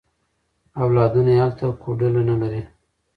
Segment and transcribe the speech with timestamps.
[0.83, 2.61] اولادونه یې هلته کوډله نه لري.